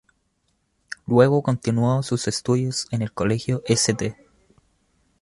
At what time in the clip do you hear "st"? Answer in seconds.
3.67-4.17